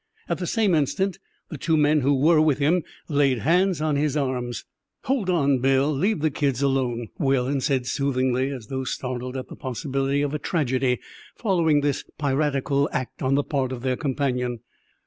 [0.27, 1.19] At the same instant
[1.51, 4.65] the two men who were with him laid hands on his arms.
[5.03, 9.55] "Hold on, Bill, leave the kids alone!" Whalen said soothingly, as though startled at the
[9.55, 10.99] possibility of a tragedy
[11.37, 14.61] following this piratical act on the part of their companion.